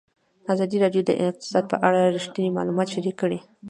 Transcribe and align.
ازادي 0.53 0.77
راډیو 0.83 1.01
د 1.05 1.11
اقتصاد 1.29 1.63
په 1.71 1.77
اړه 1.87 2.13
رښتیني 2.15 2.51
معلومات 2.57 2.87
شریک 2.93 3.15
کړي. 3.21 3.39